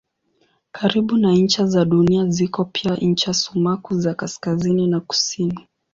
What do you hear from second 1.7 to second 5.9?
Dunia ziko pia ncha sumaku za kaskazini na kusini.